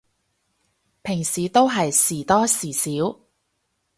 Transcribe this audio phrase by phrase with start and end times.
[1.03, 3.19] 平時都係時多時少